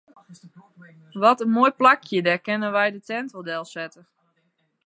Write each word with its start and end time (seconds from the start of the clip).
Wat 1.23 1.41
in 1.43 1.53
moai 1.55 1.71
plakje, 1.79 2.19
dêr 2.25 2.41
kinne 2.45 2.69
wy 2.75 2.87
de 2.93 2.99
tinte 3.09 3.33
wol 3.35 3.47
delsette. 3.49 4.01